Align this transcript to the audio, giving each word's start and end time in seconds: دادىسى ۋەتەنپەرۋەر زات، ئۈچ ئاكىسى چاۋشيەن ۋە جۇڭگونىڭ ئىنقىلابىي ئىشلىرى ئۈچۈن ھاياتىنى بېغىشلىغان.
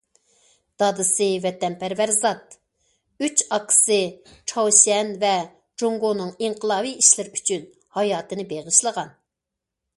دادىسى 0.83 1.25
ۋەتەنپەرۋەر 1.43 2.13
زات، 2.15 2.55
ئۈچ 3.25 3.43
ئاكىسى 3.57 3.99
چاۋشيەن 4.53 5.13
ۋە 5.27 5.33
جۇڭگونىڭ 5.83 6.35
ئىنقىلابىي 6.47 6.99
ئىشلىرى 7.05 7.39
ئۈچۈن 7.39 7.65
ھاياتىنى 7.99 8.51
بېغىشلىغان. 8.55 9.17